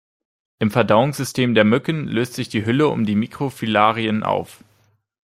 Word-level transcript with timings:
Im 0.57 0.71
Verdauungssystem 0.71 1.53
der 1.53 1.63
Mücken 1.63 2.07
löst 2.07 2.33
sich 2.33 2.49
die 2.49 2.65
Hülle 2.65 2.87
um 2.87 3.05
die 3.05 3.13
Mikrofilarien 3.13 4.23
auf. 4.23 4.63